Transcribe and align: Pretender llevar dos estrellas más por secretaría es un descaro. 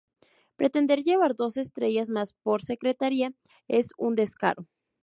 Pretender 0.55 1.03
llevar 1.03 1.35
dos 1.35 1.57
estrellas 1.57 2.09
más 2.09 2.33
por 2.41 2.63
secretaría 2.63 3.35
es 3.67 3.89
un 3.99 4.15
descaro. 4.15 4.65